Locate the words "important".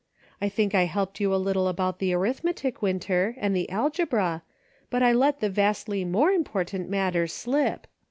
6.31-6.89